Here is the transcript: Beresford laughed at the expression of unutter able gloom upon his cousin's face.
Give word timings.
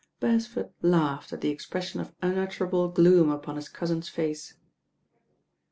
Beresford 0.19 0.71
laughed 0.81 1.31
at 1.31 1.41
the 1.41 1.51
expression 1.51 1.99
of 2.01 2.15
unutter 2.23 2.65
able 2.65 2.89
gloom 2.89 3.29
upon 3.29 3.55
his 3.55 3.69
cousin's 3.69 4.09
face. 4.09 4.55